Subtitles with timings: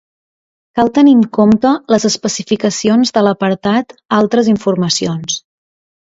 [0.77, 5.39] Cal tenir en compte les especificacions de l'apartat "Altres informacions".